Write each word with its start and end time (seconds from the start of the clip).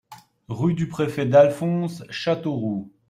Rue 0.47 0.73
du 0.73 0.87
Préfet 0.89 1.27
Dalphonse, 1.27 2.03
Châteauroux 2.09 2.91